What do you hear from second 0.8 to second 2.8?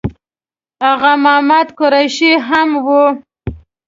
آغا محمد قریشي هم